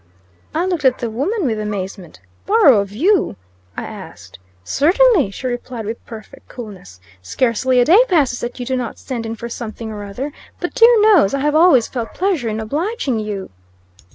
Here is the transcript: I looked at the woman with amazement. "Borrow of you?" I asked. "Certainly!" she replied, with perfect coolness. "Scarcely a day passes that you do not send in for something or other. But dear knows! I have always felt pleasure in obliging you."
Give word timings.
I 0.55 0.65
looked 0.65 0.83
at 0.83 0.97
the 0.97 1.11
woman 1.11 1.45
with 1.45 1.59
amazement. 1.59 2.21
"Borrow 2.47 2.79
of 2.79 2.91
you?" 2.91 3.35
I 3.77 3.83
asked. 3.83 4.39
"Certainly!" 4.63 5.29
she 5.29 5.45
replied, 5.45 5.85
with 5.85 6.03
perfect 6.07 6.47
coolness. 6.47 6.99
"Scarcely 7.21 7.79
a 7.79 7.85
day 7.85 7.99
passes 8.09 8.39
that 8.39 8.59
you 8.59 8.65
do 8.65 8.75
not 8.75 8.97
send 8.97 9.27
in 9.27 9.35
for 9.35 9.47
something 9.47 9.91
or 9.91 10.03
other. 10.03 10.33
But 10.59 10.73
dear 10.73 10.99
knows! 11.03 11.35
I 11.35 11.41
have 11.41 11.53
always 11.53 11.87
felt 11.87 12.15
pleasure 12.15 12.49
in 12.49 12.59
obliging 12.59 13.19
you." 13.19 13.51